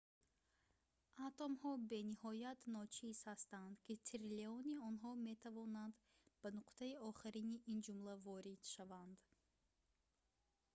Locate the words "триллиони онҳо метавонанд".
4.07-5.93